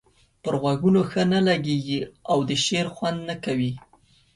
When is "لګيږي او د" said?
1.47-2.51